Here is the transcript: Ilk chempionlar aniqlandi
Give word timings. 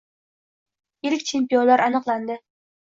Ilk 1.11 1.29
chempionlar 1.31 1.87
aniqlandi 1.91 2.45